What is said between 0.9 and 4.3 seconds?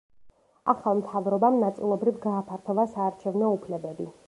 მთავრობამ ნაწილობრივ გააფართოვა საარჩევნო უფლებები.